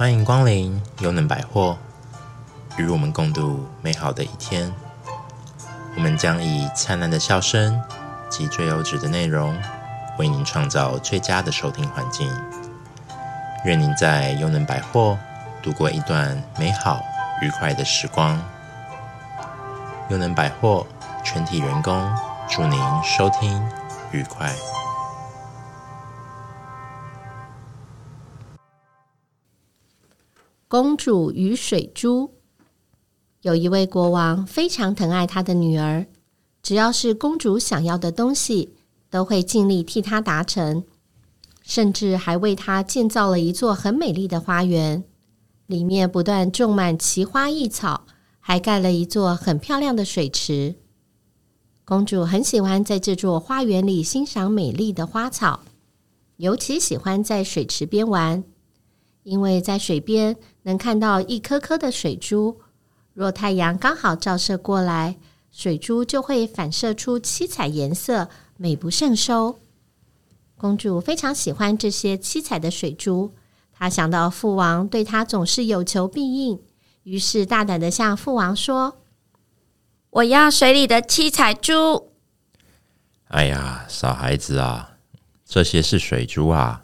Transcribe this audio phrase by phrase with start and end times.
[0.00, 1.76] 欢迎光临优能百货，
[2.78, 4.72] 与我们共度美好的一天。
[5.94, 7.78] 我们将以灿烂的笑声
[8.30, 9.54] 及最优质的内容，
[10.18, 12.32] 为您创造最佳的收听环境。
[13.66, 15.18] 愿您在优能百货
[15.62, 16.98] 度过一段美好
[17.42, 18.42] 愉快的时光。
[20.08, 20.86] 优能百货
[21.22, 22.10] 全体员工
[22.48, 23.62] 祝您收听
[24.12, 24.50] 愉快。
[30.70, 32.30] 公主与水珠。
[33.42, 36.06] 有一位国王非常疼爱他的女儿，
[36.62, 38.76] 只要是公主想要的东西，
[39.10, 40.84] 都会尽力替她达成，
[41.60, 45.02] 甚至还为她建造了一座很美丽的花园，
[45.66, 48.06] 里面不断种满奇花异草，
[48.38, 50.76] 还盖了一座很漂亮的水池。
[51.84, 55.64] 公主很喜欢在这座花园里欣赏美丽的花草，
[56.36, 58.44] 尤其喜欢在水池边玩。
[59.22, 62.60] 因为在水边能看到一颗颗的水珠，
[63.14, 65.16] 若太阳刚好照射过来，
[65.50, 69.58] 水珠就会反射出七彩颜色，美不胜收。
[70.56, 73.32] 公主非常喜欢这些七彩的水珠，
[73.72, 76.60] 她想到父王对她总是有求必应，
[77.04, 78.98] 于是大胆的向父王说
[80.10, 82.10] ：“我要水里的七彩珠。”
[83.28, 84.98] 哎呀，傻孩子啊，
[85.46, 86.82] 这些是水珠啊，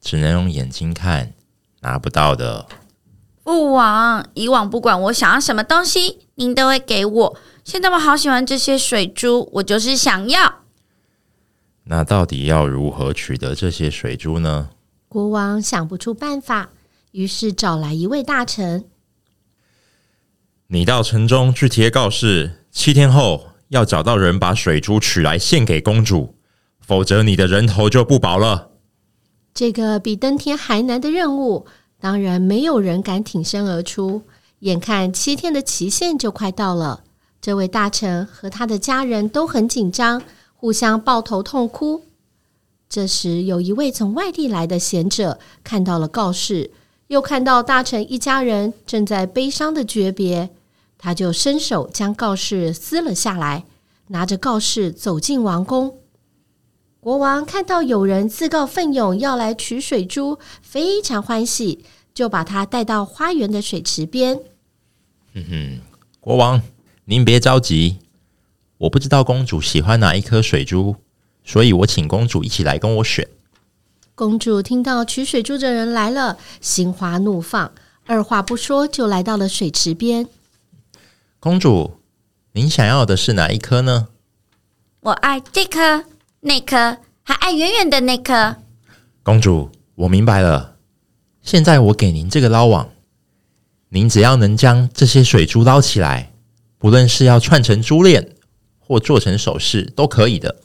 [0.00, 1.32] 只能用眼睛看。
[1.80, 2.66] 拿不到的，
[3.44, 7.36] 父王，以往不管我想要什么东西，您都会给我。
[7.62, 10.62] 现在我好喜欢这些水珠，我就是想要。
[11.84, 14.70] 那到底要如何取得这些水珠呢？
[15.08, 16.70] 国王想不出办法，
[17.12, 18.86] 于是找来一位大臣。
[20.68, 26.34] 你到城中去贴告示，七天后要找到人把水珠取来献给公主，
[26.80, 28.70] 否则你的人头就不保了。
[29.52, 31.66] 这个比登天还难的任务，
[32.04, 34.20] 当然没有人敢挺身而出。
[34.58, 37.02] 眼看七天的期限就快到了，
[37.40, 40.20] 这位大臣和他的家人都很紧张，
[40.54, 42.02] 互相抱头痛哭。
[42.90, 46.72] 这时，有一位从外地来的贤者看到了告示，
[47.06, 50.50] 又看到大臣一家人正在悲伤的诀别，
[50.98, 53.64] 他就伸手将告示撕了下来，
[54.08, 56.00] 拿着告示走进王宫。
[57.00, 61.84] 国王看到有人自告奋勇要来取水珠，非常欢喜，
[62.14, 64.40] 就把他带到花园的水池边。
[65.34, 65.80] 嗯哼，
[66.20, 66.62] 国王，
[67.04, 67.98] 您别着急，
[68.78, 70.96] 我不知道公主喜欢哪一颗水珠，
[71.44, 73.28] 所以我请公主一起来跟我选。
[74.14, 77.72] 公主听到取水珠的人来了，心花怒放，
[78.06, 80.28] 二话不说就来到了水池边。
[81.40, 81.98] 公主，
[82.52, 84.08] 您想要的是哪一颗呢？
[85.00, 86.04] 我爱这颗。
[86.46, 88.56] 那颗还爱远远的那颗。
[89.22, 90.73] 公主，我明白了。
[91.44, 92.88] 现在我给您这个捞网，
[93.90, 96.32] 您只要能将这些水珠捞起来，
[96.78, 98.34] 不论是要串成珠链
[98.78, 100.62] 或做成首饰，都可以的。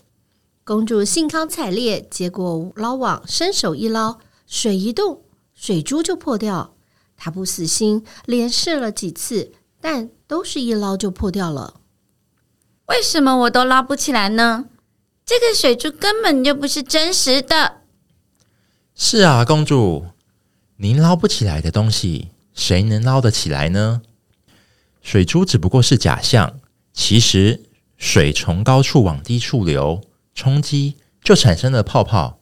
[0.64, 5.22] 公主兴高采烈，结果捞网伸手一捞，水一动，
[5.54, 6.74] 水珠就破掉。
[7.18, 9.52] 她不死心，连试了几次，
[9.82, 11.82] 但都是一捞就破掉了。
[12.86, 14.68] 为什么我都捞不起来呢？
[15.26, 17.82] 这个水珠根本就不是真实的。
[18.96, 20.06] 是啊，公主，
[20.82, 24.02] 您捞不起来的东西，谁能捞得起来呢？
[25.02, 26.62] 水珠只不过是假象。
[26.94, 27.66] 其实，
[27.98, 30.02] 水从高处往低处流，
[30.34, 32.40] 冲击就产生了泡泡。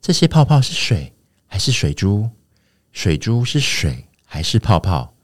[0.00, 1.14] 这些泡泡是水
[1.46, 2.30] 还是水珠？
[2.90, 5.14] 水珠是水还是泡泡？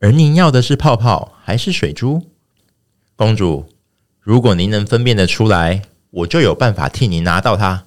[0.00, 2.30] 而您要的是泡泡还是水珠？
[3.16, 3.66] 公主，
[4.20, 5.82] 如果您能分辨得出来。
[6.10, 7.84] 我就有办法替您拿到它。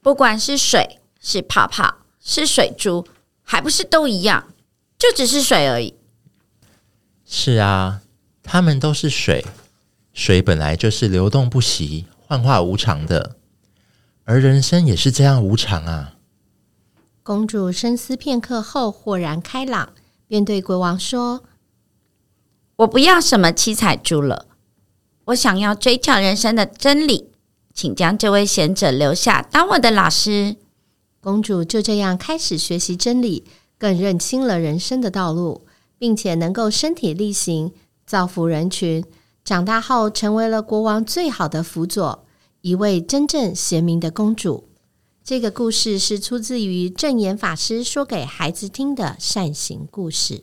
[0.00, 3.06] 不管是水、是泡泡、是水珠，
[3.42, 4.48] 还不是都一样？
[4.98, 5.94] 就只是水而已。
[7.26, 8.02] 是啊，
[8.42, 9.44] 它们都是水。
[10.12, 13.36] 水本来就是流动不息、幻化无常的，
[14.24, 16.14] 而人生也是这样无常啊。
[17.22, 19.92] 公主深思片刻后，豁然开朗，
[20.28, 21.42] 便对国王说
[22.76, 24.46] ：“我不要什么七彩珠了。”
[25.26, 27.30] 我想要追求人生的真理，
[27.72, 30.56] 请将这位贤者留下当我的老师。
[31.22, 33.44] 公主就这样开始学习真理，
[33.78, 35.64] 更认清了人生的道路，
[35.96, 37.70] 并且能够身体力行，
[38.04, 39.04] 造福人群。
[39.44, 42.26] 长大后，成为了国王最好的辅佐，
[42.62, 44.64] 一位真正贤明的公主。
[45.22, 50.42] 这个故事是出自于正言法师说给孩子听的善行故事。